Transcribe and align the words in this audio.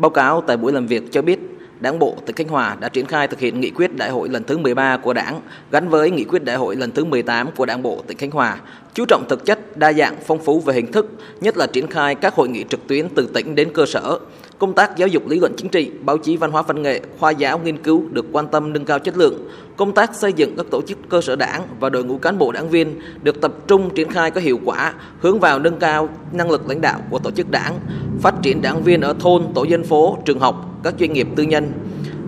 Báo 0.00 0.10
cáo 0.10 0.40
tại 0.46 0.56
buổi 0.56 0.72
làm 0.72 0.86
việc 0.86 1.02
cho 1.12 1.22
biết, 1.22 1.38
Đảng 1.80 1.98
bộ 1.98 2.16
tỉnh 2.26 2.36
Khánh 2.36 2.48
Hòa 2.48 2.76
đã 2.80 2.88
triển 2.88 3.06
khai 3.06 3.28
thực 3.28 3.40
hiện 3.40 3.60
nghị 3.60 3.70
quyết 3.70 3.96
đại 3.96 4.10
hội 4.10 4.28
lần 4.28 4.44
thứ 4.44 4.58
13 4.58 4.96
của 4.96 5.12
Đảng 5.12 5.40
gắn 5.70 5.88
với 5.88 6.10
nghị 6.10 6.24
quyết 6.24 6.44
đại 6.44 6.56
hội 6.56 6.76
lần 6.76 6.90
thứ 6.90 7.04
18 7.04 7.50
của 7.56 7.66
Đảng 7.66 7.82
bộ 7.82 8.02
tỉnh 8.06 8.18
Khánh 8.18 8.30
Hòa, 8.30 8.60
chú 8.94 9.04
trọng 9.08 9.24
thực 9.28 9.44
chất, 9.44 9.76
đa 9.76 9.92
dạng, 9.92 10.16
phong 10.26 10.38
phú 10.44 10.60
về 10.60 10.74
hình 10.74 10.92
thức, 10.92 11.06
nhất 11.40 11.56
là 11.56 11.66
triển 11.66 11.86
khai 11.86 12.14
các 12.14 12.34
hội 12.34 12.48
nghị 12.48 12.64
trực 12.68 12.86
tuyến 12.86 13.08
từ 13.08 13.28
tỉnh 13.34 13.54
đến 13.54 13.72
cơ 13.74 13.86
sở. 13.86 14.18
Công 14.60 14.74
tác 14.74 14.96
giáo 14.96 15.08
dục 15.08 15.28
lý 15.28 15.40
luận 15.40 15.52
chính 15.56 15.68
trị, 15.68 15.90
báo 16.02 16.18
chí 16.18 16.36
văn 16.36 16.50
hóa 16.50 16.62
văn 16.62 16.82
nghệ, 16.82 17.00
khoa 17.18 17.30
giáo 17.30 17.58
nghiên 17.58 17.82
cứu 17.82 18.02
được 18.10 18.26
quan 18.32 18.48
tâm 18.48 18.72
nâng 18.72 18.84
cao 18.84 18.98
chất 18.98 19.16
lượng. 19.16 19.48
Công 19.76 19.92
tác 19.92 20.14
xây 20.14 20.32
dựng 20.32 20.56
các 20.56 20.66
tổ 20.70 20.82
chức 20.82 20.98
cơ 21.08 21.20
sở 21.20 21.36
đảng 21.36 21.62
và 21.80 21.88
đội 21.88 22.04
ngũ 22.04 22.18
cán 22.18 22.38
bộ 22.38 22.52
đảng 22.52 22.68
viên 22.68 23.00
được 23.22 23.40
tập 23.40 23.52
trung 23.66 23.90
triển 23.94 24.08
khai 24.08 24.30
có 24.30 24.40
hiệu 24.40 24.60
quả, 24.64 24.94
hướng 25.20 25.40
vào 25.40 25.58
nâng 25.58 25.78
cao 25.78 26.08
năng 26.32 26.50
lực 26.50 26.68
lãnh 26.68 26.80
đạo 26.80 27.00
của 27.10 27.18
tổ 27.18 27.30
chức 27.30 27.50
đảng, 27.50 27.78
phát 28.20 28.34
triển 28.42 28.62
đảng 28.62 28.82
viên 28.82 29.00
ở 29.00 29.14
thôn, 29.20 29.42
tổ 29.54 29.64
dân 29.64 29.84
phố, 29.84 30.18
trường 30.24 30.40
học, 30.40 30.80
các 30.84 30.94
doanh 31.00 31.12
nghiệp 31.12 31.28
tư 31.36 31.42
nhân. 31.42 31.72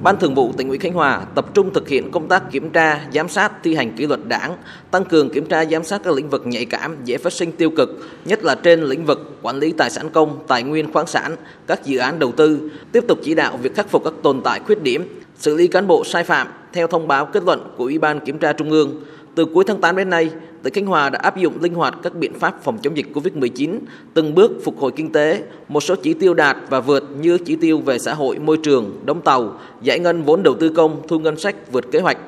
Ban 0.03 0.19
Thường 0.19 0.35
vụ 0.35 0.53
tỉnh 0.57 0.69
ủy 0.69 0.79
Khánh 0.79 0.93
Hòa 0.93 1.21
tập 1.35 1.55
trung 1.55 1.73
thực 1.75 1.89
hiện 1.89 2.11
công 2.11 2.29
tác 2.29 2.51
kiểm 2.51 2.71
tra, 2.71 3.01
giám 3.15 3.29
sát 3.29 3.53
thi 3.63 3.75
hành 3.75 3.97
kỷ 3.97 4.07
luật 4.07 4.21
đảng, 4.29 4.57
tăng 4.91 5.05
cường 5.05 5.31
kiểm 5.31 5.47
tra 5.47 5.65
giám 5.65 5.85
sát 5.85 6.01
các 6.05 6.15
lĩnh 6.15 6.31
vực 6.31 6.47
nhạy 6.47 6.65
cảm 6.65 6.97
dễ 7.05 7.19
phát 7.19 7.33
sinh 7.33 7.53
tiêu 7.53 7.71
cực, 7.71 7.91
nhất 8.25 8.45
là 8.45 8.55
trên 8.55 8.83
lĩnh 8.83 9.07
vực 9.07 9.39
quản 9.43 9.59
lý 9.59 9.73
tài 9.73 9.91
sản 9.91 10.11
công, 10.11 10.39
tài 10.49 10.63
nguyên 10.63 10.93
khoáng 10.93 11.07
sản, 11.07 11.37
các 11.67 11.85
dự 11.85 11.99
án 11.99 12.19
đầu 12.19 12.33
tư, 12.33 12.71
tiếp 12.93 13.05
tục 13.09 13.19
chỉ 13.25 13.35
đạo 13.35 13.57
việc 13.57 13.75
khắc 13.75 13.89
phục 13.89 14.05
các 14.05 14.13
tồn 14.23 14.41
tại 14.45 14.61
khuyết 14.67 14.83
điểm, 14.83 15.21
xử 15.39 15.57
lý 15.57 15.67
cán 15.67 15.87
bộ 15.87 16.05
sai 16.05 16.25
phạm 16.25 16.49
theo 16.73 16.87
thông 16.87 17.09
báo 17.09 17.27
kết 17.27 17.43
luận 17.47 17.61
của 17.77 17.85
Ủy 17.85 17.99
ban 17.99 18.21
Kiểm 18.21 18.39
tra 18.39 18.53
Trung 18.53 18.71
ương. 18.71 19.03
Từ 19.35 19.45
cuối 19.45 19.65
tháng 19.67 19.81
8 19.81 19.97
đến 19.97 20.11
nay, 20.11 20.31
tỉnh 20.63 20.75
Khánh 20.75 20.87
Hòa 20.87 21.11
đã 21.11 21.19
áp 21.19 21.37
dụng 21.37 21.63
linh 21.63 21.75
hoạt 21.75 21.95
các 22.03 22.15
biện 22.15 22.33
pháp 22.35 22.63
phòng 22.63 22.79
chống 22.83 22.97
dịch 22.97 23.07
COVID-19, 23.15 23.79
từng 24.15 24.35
bước 24.35 24.53
phục 24.65 24.79
hồi 24.79 24.93
kinh 24.97 25.13
tế, 25.13 25.43
một 25.69 25.81
số 25.81 25.95
chỉ 26.03 26.15
tiêu 26.15 26.35
đạt 26.35 26.57
và 26.71 26.81
vượt 26.81 27.05
như 27.21 27.39
chỉ 27.39 27.57
tiêu 27.57 27.79
về 27.79 27.99
xã 27.99 28.15
hội, 28.15 28.39
môi 28.39 28.57
trường, 28.63 29.01
đóng 29.05 29.21
tàu, 29.21 29.59
giải 29.83 29.99
ngân 29.99 30.23
vốn 30.23 30.43
đầu 30.43 30.55
tư 30.55 30.69
công, 30.69 31.09
thu 31.09 31.19
ngân 31.19 31.37
sách 31.37 31.73
vượt 31.73 31.85
kế 31.93 32.01
hoạch. 32.01 32.19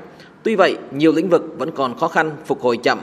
Tuy 0.43 0.55
vậy, 0.55 0.77
nhiều 0.93 1.13
lĩnh 1.13 1.29
vực 1.29 1.55
vẫn 1.59 1.71
còn 1.71 1.99
khó 1.99 2.09
khăn, 2.09 2.31
phục 2.47 2.61
hồi 2.61 2.77
chậm. 2.77 2.99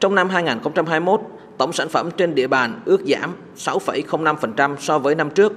Trong 0.00 0.14
năm 0.14 0.28
2021, 0.28 1.20
tổng 1.58 1.72
sản 1.72 1.88
phẩm 1.88 2.10
trên 2.16 2.34
địa 2.34 2.46
bàn 2.46 2.80
ước 2.84 3.00
giảm 3.06 3.32
6,05% 3.56 4.76
so 4.78 4.98
với 4.98 5.14
năm 5.14 5.30
trước. 5.30 5.52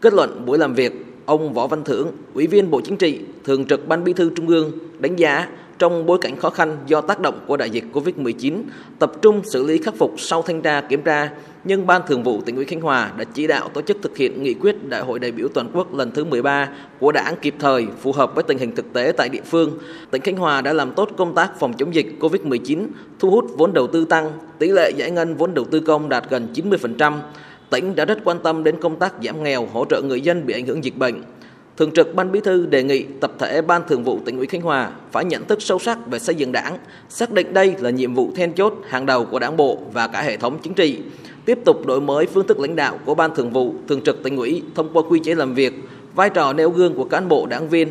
Kết 0.00 0.12
luận 0.12 0.42
buổi 0.46 0.58
làm 0.58 0.74
việc, 0.74 1.09
ông 1.26 1.52
Võ 1.52 1.66
Văn 1.66 1.84
Thưởng, 1.84 2.08
Ủy 2.34 2.46
viên 2.46 2.70
Bộ 2.70 2.80
Chính 2.80 2.96
trị, 2.96 3.20
Thường 3.44 3.64
trực 3.64 3.88
Ban 3.88 4.04
Bí 4.04 4.12
thư 4.12 4.30
Trung 4.36 4.48
ương 4.48 4.72
đánh 4.98 5.16
giá 5.16 5.46
trong 5.80 6.06
bối 6.06 6.18
cảnh 6.20 6.36
khó 6.36 6.50
khăn 6.50 6.76
do 6.86 7.00
tác 7.00 7.20
động 7.20 7.40
của 7.46 7.56
đại 7.56 7.70
dịch 7.70 7.84
Covid-19, 7.92 8.62
tập 8.98 9.12
trung 9.22 9.42
xử 9.52 9.66
lý 9.66 9.78
khắc 9.78 9.94
phục 9.94 10.14
sau 10.18 10.42
thanh 10.42 10.62
tra 10.62 10.80
kiểm 10.80 11.02
tra, 11.02 11.30
nhưng 11.64 11.86
Ban 11.86 12.02
Thường 12.06 12.22
vụ 12.22 12.40
tỉnh 12.40 12.56
ủy 12.56 12.64
Khánh 12.64 12.80
Hòa 12.80 13.12
đã 13.16 13.24
chỉ 13.24 13.46
đạo 13.46 13.68
tổ 13.68 13.82
chức 13.82 13.96
thực 14.02 14.16
hiện 14.16 14.42
nghị 14.42 14.54
quyết 14.54 14.88
Đại 14.88 15.00
hội 15.00 15.18
đại 15.18 15.32
biểu 15.32 15.48
toàn 15.54 15.70
quốc 15.74 15.94
lần 15.94 16.10
thứ 16.10 16.24
13 16.24 16.68
của 16.98 17.12
Đảng 17.12 17.34
kịp 17.42 17.54
thời, 17.58 17.86
phù 18.02 18.12
hợp 18.12 18.34
với 18.34 18.44
tình 18.44 18.58
hình 18.58 18.74
thực 18.74 18.92
tế 18.92 19.12
tại 19.16 19.28
địa 19.28 19.42
phương. 19.46 19.78
Tỉnh 20.10 20.22
Khánh 20.22 20.36
Hòa 20.36 20.60
đã 20.60 20.72
làm 20.72 20.92
tốt 20.92 21.10
công 21.16 21.34
tác 21.34 21.58
phòng 21.58 21.72
chống 21.72 21.94
dịch 21.94 22.06
Covid-19, 22.20 22.86
thu 23.18 23.30
hút 23.30 23.44
vốn 23.56 23.72
đầu 23.72 23.86
tư 23.86 24.04
tăng, 24.04 24.32
tỷ 24.58 24.68
lệ 24.68 24.92
giải 24.96 25.10
ngân 25.10 25.36
vốn 25.36 25.54
đầu 25.54 25.64
tư 25.64 25.80
công 25.80 26.08
đạt 26.08 26.30
gần 26.30 26.48
90%. 26.54 27.12
Tỉnh 27.70 27.96
đã 27.96 28.04
rất 28.04 28.18
quan 28.24 28.38
tâm 28.38 28.64
đến 28.64 28.76
công 28.80 28.96
tác 28.96 29.14
giảm 29.22 29.42
nghèo, 29.42 29.68
hỗ 29.72 29.84
trợ 29.84 30.02
người 30.02 30.20
dân 30.20 30.46
bị 30.46 30.54
ảnh 30.54 30.66
hưởng 30.66 30.84
dịch 30.84 30.96
bệnh. 30.96 31.22
Thường 31.76 31.90
trực 31.90 32.14
Ban 32.14 32.32
Bí 32.32 32.40
thư 32.40 32.66
đề 32.66 32.82
nghị 32.82 33.02
tập 33.20 33.32
thể 33.38 33.62
Ban 33.62 33.82
Thường 33.88 34.04
vụ 34.04 34.18
tỉnh 34.24 34.36
ủy 34.36 34.46
Khánh 34.46 34.60
Hòa 34.60 34.90
phải 35.12 35.24
nhận 35.24 35.44
thức 35.44 35.62
sâu 35.62 35.78
sắc 35.78 35.98
về 36.06 36.18
xây 36.18 36.34
dựng 36.34 36.52
Đảng, 36.52 36.76
xác 37.08 37.30
định 37.30 37.54
đây 37.54 37.74
là 37.78 37.90
nhiệm 37.90 38.14
vụ 38.14 38.30
then 38.36 38.52
chốt 38.52 38.74
hàng 38.88 39.06
đầu 39.06 39.24
của 39.24 39.38
Đảng 39.38 39.56
bộ 39.56 39.78
và 39.92 40.08
cả 40.08 40.22
hệ 40.22 40.36
thống 40.36 40.58
chính 40.62 40.74
trị. 40.74 40.98
Tiếp 41.44 41.58
tục 41.64 41.86
đổi 41.86 42.00
mới 42.00 42.26
phương 42.26 42.46
thức 42.46 42.58
lãnh 42.58 42.76
đạo 42.76 42.98
của 43.04 43.14
Ban 43.14 43.34
Thường 43.34 43.50
vụ, 43.50 43.74
Thường 43.88 44.00
trực 44.00 44.22
tỉnh 44.22 44.36
ủy 44.36 44.62
thông 44.74 44.88
qua 44.92 45.02
quy 45.10 45.20
chế 45.24 45.34
làm 45.34 45.54
việc, 45.54 45.74
vai 46.14 46.30
trò 46.30 46.52
nêu 46.52 46.70
gương 46.70 46.94
của 46.94 47.04
cán 47.04 47.28
bộ 47.28 47.46
đảng 47.46 47.68
viên. 47.68 47.88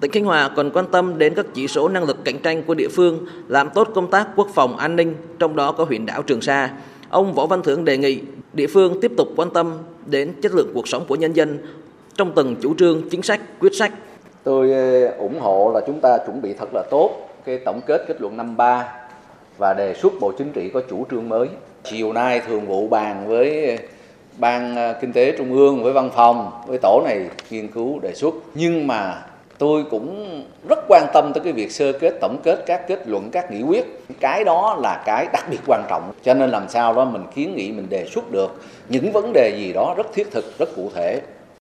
Tỉnh 0.00 0.10
Khánh 0.10 0.24
Hòa 0.24 0.50
còn 0.56 0.70
quan 0.70 0.86
tâm 0.92 1.18
đến 1.18 1.34
các 1.34 1.46
chỉ 1.54 1.68
số 1.68 1.88
năng 1.88 2.04
lực 2.04 2.24
cạnh 2.24 2.38
tranh 2.38 2.62
của 2.62 2.74
địa 2.74 2.88
phương, 2.88 3.26
làm 3.48 3.68
tốt 3.74 3.88
công 3.94 4.10
tác 4.10 4.28
quốc 4.36 4.48
phòng 4.54 4.76
an 4.76 4.96
ninh, 4.96 5.14
trong 5.38 5.56
đó 5.56 5.72
có 5.72 5.84
huyện 5.84 6.06
đảo 6.06 6.22
Trường 6.22 6.40
Sa. 6.40 6.70
Ông 7.10 7.34
Võ 7.34 7.46
Văn 7.46 7.62
Thưởng 7.62 7.84
đề 7.84 7.96
nghị 7.96 8.20
địa 8.52 8.66
phương 8.66 9.00
tiếp 9.00 9.12
tục 9.16 9.28
quan 9.36 9.50
tâm 9.50 9.78
đến 10.06 10.32
chất 10.42 10.54
lượng 10.54 10.70
cuộc 10.74 10.88
sống 10.88 11.04
của 11.08 11.16
nhân 11.16 11.32
dân, 11.32 11.58
trong 12.16 12.32
từng 12.36 12.56
chủ 12.62 12.74
trương, 12.78 13.08
chính 13.10 13.22
sách, 13.22 13.40
quyết 13.60 13.74
sách. 13.74 13.92
Tôi 14.44 14.72
ờ, 14.72 15.08
ủng 15.18 15.40
hộ 15.40 15.70
là 15.74 15.80
chúng 15.86 16.00
ta 16.00 16.18
chuẩn 16.26 16.42
bị 16.42 16.52
thật 16.52 16.68
là 16.74 16.82
tốt 16.90 17.10
cái 17.44 17.58
tổng 17.58 17.80
kết 17.86 18.04
kết 18.08 18.20
luận 18.20 18.36
năm 18.36 18.56
ba 18.56 18.88
và 19.58 19.74
đề 19.74 19.94
xuất 19.94 20.12
Bộ 20.20 20.32
Chính 20.38 20.52
trị 20.52 20.70
có 20.74 20.82
chủ 20.90 21.06
trương 21.10 21.28
mới. 21.28 21.48
Chiều 21.84 22.12
nay 22.12 22.40
thường 22.48 22.66
vụ 22.66 22.88
bàn 22.88 23.24
với 23.28 23.76
ờ, 23.76 23.76
ban 24.38 24.76
ờ, 24.76 24.98
kinh 25.00 25.12
tế 25.12 25.34
trung 25.38 25.52
ương 25.52 25.82
với 25.82 25.92
văn 25.92 26.10
phòng 26.14 26.50
với 26.66 26.78
tổ 26.82 27.02
này 27.04 27.26
nghiên 27.50 27.68
cứu 27.68 27.98
đề 27.98 28.14
xuất 28.14 28.34
nhưng 28.54 28.86
mà 28.86 29.22
tôi 29.60 29.84
cũng 29.90 30.26
rất 30.68 30.78
quan 30.88 31.06
tâm 31.12 31.32
tới 31.34 31.44
cái 31.44 31.52
việc 31.52 31.72
sơ 31.72 31.92
kết, 31.92 32.14
tổng 32.20 32.36
kết 32.42 32.62
các 32.66 32.88
kết 32.88 33.08
luận, 33.08 33.30
các 33.32 33.50
nghị 33.50 33.62
quyết. 33.62 33.84
Cái 34.20 34.44
đó 34.44 34.78
là 34.80 35.02
cái 35.06 35.26
đặc 35.32 35.44
biệt 35.50 35.58
quan 35.66 35.84
trọng. 35.88 36.12
Cho 36.22 36.34
nên 36.34 36.50
làm 36.50 36.68
sao 36.68 36.94
đó 36.94 37.04
mình 37.04 37.22
kiến 37.34 37.56
nghị, 37.56 37.72
mình 37.72 37.86
đề 37.90 38.06
xuất 38.06 38.30
được 38.30 38.62
những 38.88 39.12
vấn 39.12 39.32
đề 39.32 39.54
gì 39.58 39.72
đó 39.72 39.94
rất 39.96 40.06
thiết 40.14 40.30
thực, 40.30 40.58
rất 40.58 40.68
cụ 40.76 40.90
thể. 40.94 41.20